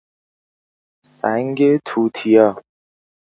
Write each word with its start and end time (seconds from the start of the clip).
سنگ 1.17 1.59
توتیا 1.87 2.63